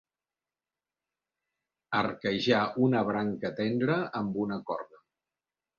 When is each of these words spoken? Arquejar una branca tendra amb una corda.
Arquejar 1.99 2.63
una 2.89 3.07
branca 3.13 3.55
tendra 3.65 4.01
amb 4.23 4.45
una 4.47 4.63
corda. 4.73 5.03